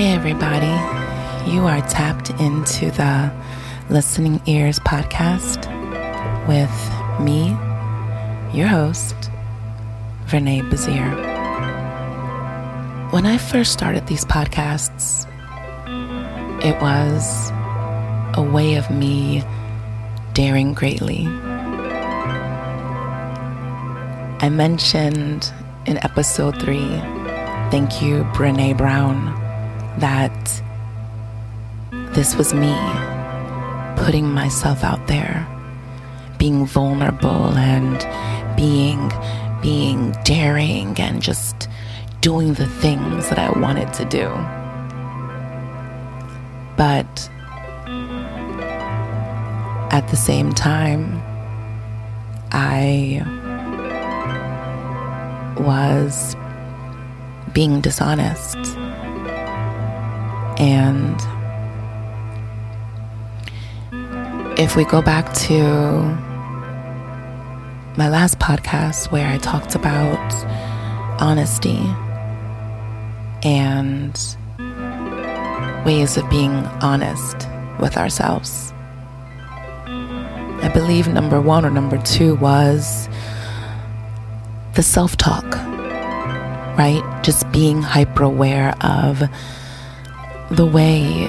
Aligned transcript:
Hey, 0.00 0.14
everybody. 0.14 0.64
You 1.52 1.66
are 1.66 1.82
tapped 1.82 2.30
into 2.40 2.90
the 2.90 3.30
Listening 3.90 4.40
Ears 4.46 4.78
podcast 4.78 5.68
with 6.48 6.70
me, 7.20 7.48
your 8.58 8.66
host, 8.66 9.14
Vernae 10.24 10.62
Bazier. 10.62 11.12
When 13.12 13.26
I 13.26 13.36
first 13.36 13.74
started 13.74 14.06
these 14.06 14.24
podcasts, 14.24 15.26
it 16.64 16.80
was 16.80 17.50
a 18.38 18.42
way 18.42 18.76
of 18.76 18.90
me 18.90 19.44
daring 20.32 20.72
greatly. 20.72 21.26
I 24.40 24.48
mentioned 24.50 25.52
in 25.84 25.98
episode 25.98 26.58
three, 26.58 26.88
thank 27.70 28.00
you, 28.00 28.24
Brene 28.32 28.78
Brown 28.78 29.39
that 30.00 30.62
this 32.14 32.34
was 32.36 32.52
me 32.52 32.74
putting 33.96 34.32
myself 34.32 34.82
out 34.82 35.06
there, 35.06 35.46
being 36.38 36.66
vulnerable 36.66 37.56
and 37.56 37.98
being 38.56 39.12
being 39.62 40.12
daring 40.24 40.98
and 40.98 41.22
just 41.22 41.68
doing 42.22 42.54
the 42.54 42.66
things 42.66 43.28
that 43.28 43.38
I 43.38 43.50
wanted 43.58 43.92
to 43.94 44.04
do. 44.06 44.28
But 46.76 47.30
at 49.92 50.08
the 50.08 50.16
same 50.16 50.52
time, 50.52 51.20
I 52.52 53.22
was 55.58 56.34
being 57.52 57.80
dishonest 57.80 58.56
and 60.60 61.18
if 64.58 64.76
we 64.76 64.84
go 64.84 65.00
back 65.00 65.32
to 65.32 65.62
my 67.96 68.10
last 68.10 68.38
podcast 68.38 69.10
where 69.10 69.26
I 69.26 69.38
talked 69.38 69.74
about 69.74 70.18
honesty 71.18 71.78
and 73.42 74.12
ways 75.86 76.18
of 76.18 76.28
being 76.28 76.52
honest 76.82 77.48
with 77.80 77.96
ourselves, 77.96 78.74
I 79.86 80.70
believe 80.74 81.08
number 81.08 81.40
one 81.40 81.64
or 81.64 81.70
number 81.70 81.96
two 82.02 82.34
was 82.34 83.08
the 84.74 84.82
self 84.82 85.16
talk, 85.16 85.46
right? 86.76 87.02
Just 87.22 87.50
being 87.50 87.80
hyper 87.80 88.24
aware 88.24 88.74
of 88.82 89.22
the 90.50 90.66
way 90.66 91.26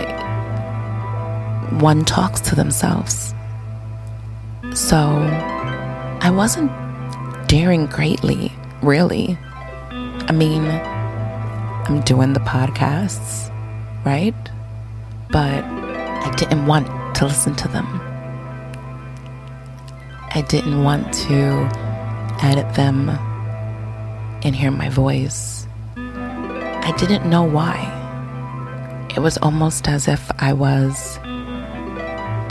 one 1.79 2.03
talks 2.03 2.41
to 2.41 2.55
themselves. 2.55 3.35
So 4.73 4.97
I 4.97 6.31
wasn't 6.31 6.71
daring 7.47 7.85
greatly, 7.85 8.51
really. 8.81 9.37
I 9.91 10.31
mean, 10.31 10.65
I'm 10.65 12.01
doing 12.01 12.33
the 12.33 12.39
podcasts, 12.39 13.53
right? 14.03 14.33
But 15.29 15.63
I 15.63 16.33
didn't 16.35 16.65
want 16.65 16.87
to 17.17 17.25
listen 17.25 17.55
to 17.57 17.67
them. 17.67 17.85
I 20.33 20.43
didn't 20.47 20.83
want 20.83 21.13
to 21.13 21.69
edit 22.41 22.73
them 22.73 23.09
and 24.43 24.55
hear 24.55 24.71
my 24.71 24.89
voice. 24.89 25.67
I 25.95 26.91
didn't 26.97 27.29
know 27.29 27.43
why 27.43 28.00
it 29.15 29.19
was 29.19 29.37
almost 29.39 29.87
as 29.87 30.07
if 30.07 30.31
I 30.39 30.53
was 30.53 31.17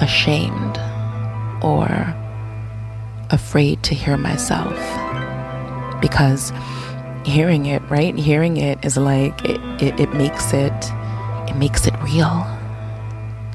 ashamed 0.03 0.78
or 1.62 2.14
afraid 3.30 3.83
to 3.84 3.94
hear 3.94 4.16
myself. 4.16 4.76
Because 6.00 6.53
hearing 7.25 7.66
it, 7.66 7.82
right? 7.91 8.16
Hearing 8.16 8.56
it 8.56 8.84
is 8.84 8.97
like 8.97 9.44
it, 9.44 9.60
it, 9.82 10.00
it 10.00 10.12
makes 10.15 10.53
it 10.53 10.72
it 11.48 11.56
makes 11.56 11.87
it 11.87 11.94
real. 12.03 12.47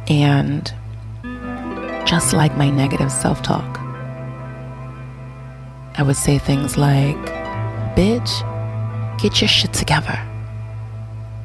And 0.08 0.72
just 2.06 2.34
like 2.34 2.56
my 2.56 2.70
negative 2.70 3.12
self-talk, 3.12 3.80
I 5.98 6.04
would 6.04 6.18
say 6.18 6.38
things 6.38 6.78
like, 6.78 7.18
bitch, 7.96 8.42
get 9.20 9.42
your 9.42 9.48
shit 9.48 9.74
together. 9.74 10.20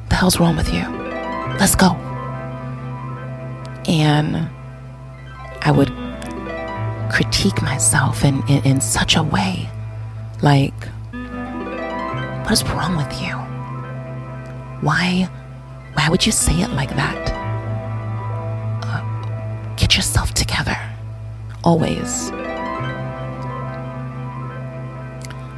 The 0.09 0.15
hell's 0.15 0.39
wrong 0.39 0.55
with 0.55 0.71
you? 0.73 1.00
Let's 1.61 1.75
go. 1.75 1.91
And 3.87 4.49
I 5.61 5.71
would 5.71 5.93
critique 7.11 7.61
myself 7.61 8.25
in, 8.25 8.41
in, 8.47 8.65
in 8.65 8.81
such 8.81 9.15
a 9.15 9.21
way 9.21 9.69
like, 10.41 10.73
what 12.41 12.51
is 12.51 12.63
wrong 12.63 12.97
with 12.97 13.13
you? 13.21 13.35
Why, 14.81 15.29
why 15.93 16.09
would 16.09 16.25
you 16.25 16.31
say 16.31 16.61
it 16.61 16.71
like 16.71 16.95
that? 16.95 17.31
Uh, 18.83 19.75
get 19.75 19.95
yourself 19.95 20.33
together. 20.33 20.79
Always. 21.63 22.29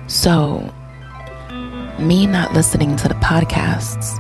So, 0.07 0.69
me 1.97 2.27
not 2.27 2.51
listening 2.53 2.97
to 2.97 3.07
the 3.07 3.15
podcasts 3.15 4.19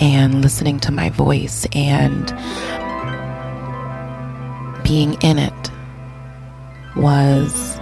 and 0.00 0.42
listening 0.42 0.80
to 0.80 0.92
my 0.92 1.10
voice 1.10 1.66
and 1.72 2.26
being 4.84 5.14
in 5.22 5.38
it 5.38 5.70
was 6.96 7.78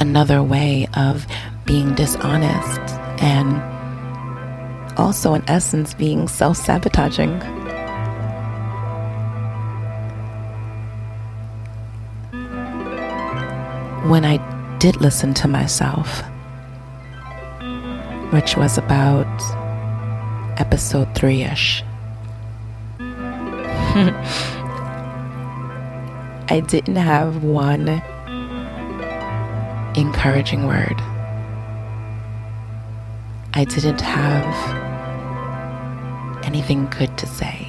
another 0.00 0.42
way 0.42 0.86
of 0.96 1.26
being 1.64 1.94
dishonest 1.94 2.80
and 3.22 3.62
also, 4.96 5.34
in 5.34 5.42
essence, 5.48 5.94
being 5.94 6.28
self 6.28 6.56
sabotaging. 6.56 7.40
When 14.08 14.24
I 14.24 14.38
did 14.78 15.00
listen 15.00 15.34
to 15.34 15.48
myself, 15.48 16.22
which 18.34 18.56
was 18.56 18.76
about 18.76 19.28
episode 20.58 21.06
three 21.14 21.44
ish. 21.44 21.84
I 26.48 26.60
didn't 26.66 26.96
have 26.96 27.44
one 27.44 28.02
encouraging 29.96 30.66
word. 30.66 30.96
I 33.54 33.64
didn't 33.66 34.00
have 34.00 34.54
anything 36.44 36.86
good 36.86 37.16
to 37.18 37.26
say. 37.28 37.68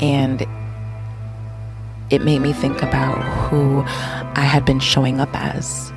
And 0.00 0.44
it 2.10 2.22
made 2.22 2.40
me 2.40 2.52
think 2.52 2.82
about 2.82 3.22
who 3.22 3.84
I 4.34 4.42
had 4.42 4.64
been 4.64 4.80
showing 4.80 5.20
up 5.20 5.30
as 5.32 5.92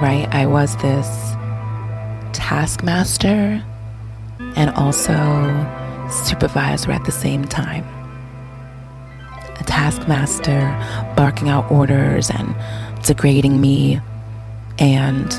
right? 0.00 0.28
I 0.32 0.46
was 0.46 0.76
this 0.78 1.06
taskmaster 2.32 3.64
and 4.56 4.70
also 4.70 5.12
supervisor 6.10 6.90
at 6.90 7.04
the 7.04 7.12
same 7.12 7.44
time. 7.44 7.84
A 9.60 9.64
taskmaster 9.64 10.60
barking 11.16 11.48
out 11.48 11.70
orders 11.70 12.30
and 12.30 12.54
degrading 13.04 13.60
me. 13.60 14.00
And 14.78 15.32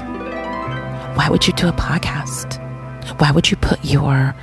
why 1.17 1.27
would 1.29 1.45
you 1.47 1.53
do 1.53 1.67
a 1.67 1.73
podcast? 1.73 2.61
Why 3.19 3.31
would 3.31 3.51
you 3.51 3.57
put 3.57 3.83
your 3.83 4.35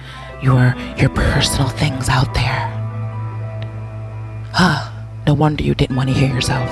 your 0.43 0.75
your 0.99 1.09
personal 1.11 1.69
things 1.69 2.09
out 2.09 2.35
there? 2.35 2.69
Huh, 4.53 4.91
no 5.27 5.35
wonder 5.35 5.65
you 5.65 5.75
didn't 5.75 5.97
want 5.97 6.11
to 6.11 6.15
hear 6.15 6.33
yourself. 6.33 6.71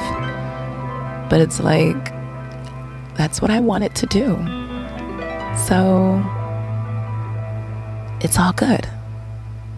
But 1.31 1.41
it's 1.41 1.61
like 1.61 2.13
that's 3.21 3.43
what 3.43 3.51
I 3.51 3.61
wanted 3.61 3.95
to 3.97 4.07
do. 4.07 4.35
So 5.69 6.25
it's 8.23 8.39
all 8.39 8.55
good. 8.55 8.89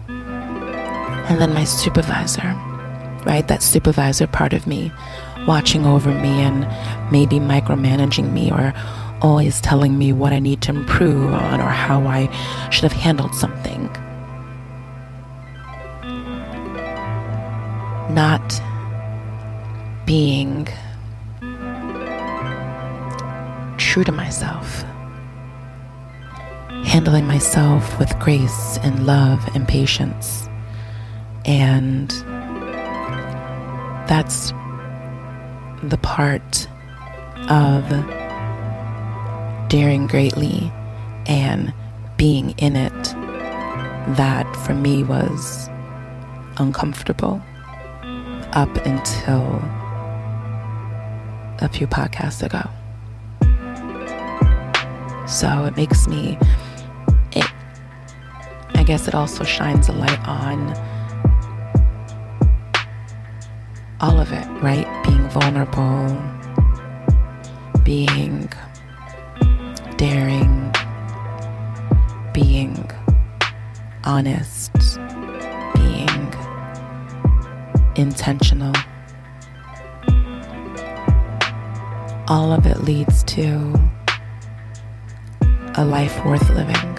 And 0.07 1.41
then 1.41 1.53
my 1.53 1.65
supervisor, 1.65 2.55
right? 3.25 3.45
That 3.49 3.61
supervisor 3.61 4.27
part 4.27 4.53
of 4.53 4.65
me 4.65 4.93
watching 5.45 5.85
over 5.85 6.09
me 6.09 6.29
and 6.39 6.61
maybe 7.11 7.37
micromanaging 7.37 8.31
me 8.31 8.49
or 8.49 8.73
always 9.21 9.59
telling 9.59 9.97
me 9.97 10.13
what 10.13 10.31
I 10.31 10.39
need 10.39 10.61
to 10.61 10.71
improve 10.71 11.33
on 11.33 11.59
or 11.59 11.67
how 11.67 12.07
I 12.07 12.29
should 12.69 12.83
have 12.83 12.93
handled 12.93 13.35
something. 13.35 13.89
Not 18.09 18.61
being 20.05 20.69
true 23.93 24.03
to 24.03 24.11
myself, 24.11 24.81
handling 26.83 27.27
myself 27.27 27.99
with 27.99 28.09
grace 28.17 28.79
and 28.81 29.05
love 29.05 29.47
and 29.53 29.67
patience. 29.67 30.49
And 31.45 32.09
that's 34.09 34.49
the 35.83 35.99
part 36.01 36.67
of 37.51 37.87
daring 39.69 40.07
greatly 40.07 40.71
and 41.27 41.71
being 42.17 42.55
in 42.57 42.75
it 42.75 43.03
that 44.17 44.51
for 44.65 44.73
me 44.73 45.03
was 45.03 45.69
uncomfortable 46.57 47.39
up 48.53 48.75
until 48.87 49.61
a 51.59 51.69
few 51.71 51.85
podcasts 51.85 52.41
ago. 52.41 52.67
So 55.25 55.65
it 55.65 55.75
makes 55.75 56.07
me, 56.07 56.37
it, 57.31 57.45
I 58.75 58.83
guess 58.83 59.07
it 59.07 59.15
also 59.15 59.43
shines 59.43 59.89
a 59.89 59.93
light 59.93 60.19
on 60.27 60.73
all 63.99 64.19
of 64.19 64.31
it, 64.33 64.45
right? 64.61 64.85
Being 65.05 65.29
vulnerable, 65.29 66.21
being 67.83 68.49
daring, 69.97 70.73
being 72.33 72.91
honest, 74.03 74.73
being 75.75 76.33
intentional. 77.95 78.73
All 82.27 82.51
of 82.51 82.65
it 82.65 82.81
leads 82.83 83.23
to 83.23 83.73
a 85.75 85.83
life 85.83 86.23
worth 86.23 86.47
living. 86.51 86.97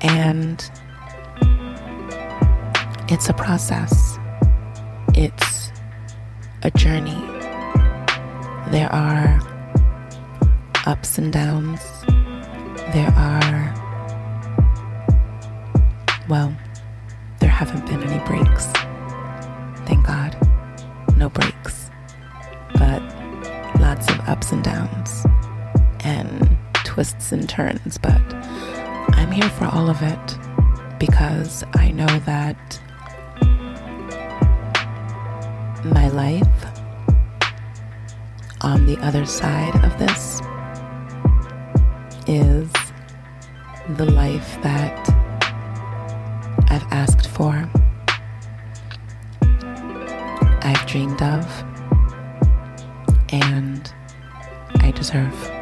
And 0.00 0.70
it's 3.08 3.28
a 3.28 3.34
process, 3.34 4.18
it's 5.14 5.70
a 6.62 6.70
journey. 6.70 7.20
There 8.70 8.88
are 8.90 9.40
ups 10.86 11.18
and 11.18 11.32
downs. 11.32 11.80
There 12.94 13.12
are, 13.16 13.74
well, 16.28 16.56
there 17.40 17.50
haven't 17.50 17.86
been 17.86 18.02
any 18.02 18.24
breaks. 18.24 18.66
Thank 19.86 20.06
God. 20.06 20.36
No 21.16 21.28
breaks. 21.28 21.90
But 22.74 23.02
lots 23.78 24.08
of 24.08 24.20
ups 24.20 24.52
and 24.52 24.64
downs 24.64 25.26
twists 26.90 27.30
and 27.30 27.48
turns. 27.48 27.98
But 27.98 28.20
I'm 29.14 29.30
here 29.30 29.48
for 29.50 29.66
all 29.66 29.88
of 29.88 30.02
it 30.02 30.38
because 30.98 31.62
I 31.74 31.92
know 31.92 32.18
that 32.26 32.80
my 35.84 36.08
life 36.08 36.66
on 38.62 38.86
the 38.86 38.96
other 38.98 39.24
side 39.24 39.72
of 39.84 39.96
this 40.00 40.40
is 42.26 42.68
the 43.96 44.10
life 44.10 44.60
that 44.62 45.08
I've 46.70 46.86
asked 46.90 47.28
for, 47.28 47.70
I've 50.62 50.84
dreamed 50.88 51.22
of, 51.22 51.46
and 53.32 53.94
I 54.80 54.90
deserve. 54.90 55.59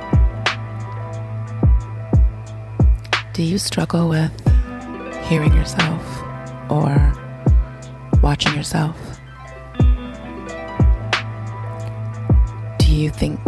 Do 3.39 3.45
you 3.45 3.59
struggle 3.59 4.09
with 4.09 4.33
hearing 5.29 5.55
yourself 5.55 6.03
or 6.69 7.15
watching 8.21 8.53
yourself? 8.57 8.97
Do 12.81 12.93
you 12.93 13.11
think 13.11 13.39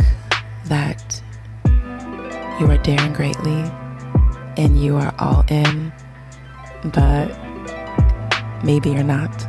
that 0.67 1.21
you 2.61 2.71
are 2.71 2.79
daring 2.79 3.13
greatly 3.15 3.65
and 4.57 4.81
you 4.81 4.95
are 4.95 5.13
all 5.19 5.45
in, 5.49 5.93
but 6.85 7.37
maybe 8.63 8.91
you're 8.91 9.03
not. 9.03 9.45